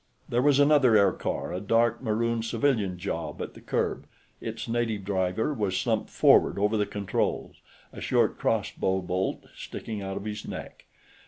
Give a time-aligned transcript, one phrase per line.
[0.27, 4.07] There was another aircar, a dark maroon civilian job, at the curb;
[4.39, 7.57] its native driver was slumped forward over the controls,
[7.93, 10.85] a short crossbow bolt sticking out of his neck.